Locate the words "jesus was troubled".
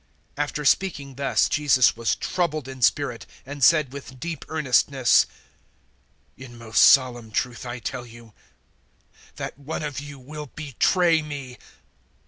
1.47-2.67